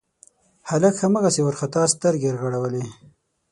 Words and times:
هلک 0.69 0.95
هماغسې 1.03 1.41
وارخطا 1.43 1.83
سترګې 1.93 2.29
رغړولې. 2.35 2.85